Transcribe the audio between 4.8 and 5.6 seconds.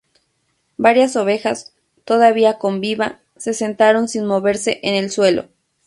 en el suelo.